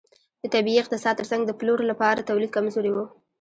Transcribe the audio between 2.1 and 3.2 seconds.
تولید کمزوری و.